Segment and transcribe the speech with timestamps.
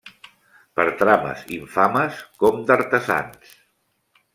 [0.79, 3.59] Per trames infames com d'artesans.